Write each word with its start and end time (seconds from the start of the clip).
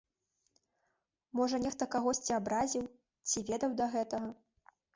Можа 1.41 1.55
нехта 1.67 1.83
кагосьці 1.97 2.37
абразіў 2.39 2.85
ці 3.27 3.47
ведаў 3.53 3.71
да 3.83 3.93
гэтага? 3.97 4.29